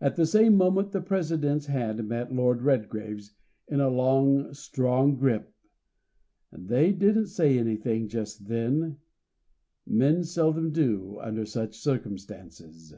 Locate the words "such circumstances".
11.44-12.94